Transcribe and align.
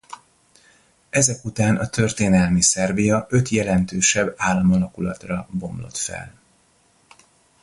Ezek 1.09 1.45
után 1.45 1.75
a 1.77 1.87
történelmi 1.89 2.61
Szerbia 2.61 3.25
öt 3.29 3.49
jelentősebb 3.49 4.33
államalakulatra 4.37 5.47
bomlott 5.51 5.97
fel. 5.97 6.33